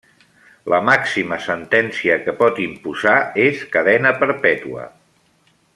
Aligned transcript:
La 0.73 0.79
màxima 0.85 1.37
sentència 1.47 2.17
que 2.23 2.35
pot 2.41 2.59
imposar 2.65 3.15
és 3.47 3.63
cadena 3.77 4.15
perpètua. 4.25 4.89